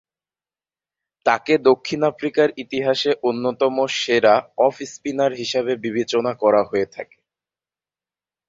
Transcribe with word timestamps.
তাকে 1.25 1.53
দক্ষিণ 1.69 1.99
আফ্রিকার 2.11 2.47
ইতিহাসে 2.63 3.11
অন্যতম 3.29 3.75
‘সেরা 3.95 4.35
অফ 4.65 4.75
স্পিনার’ 4.85 5.31
হিসেবে 5.41 5.73
বিবেচনা 5.85 6.31
করা 6.41 6.61
হয়ে 6.63 6.87
থাকে। 6.95 7.19